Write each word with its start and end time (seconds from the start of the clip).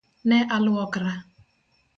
Ne 0.29 0.39
aluokora. 0.55 1.13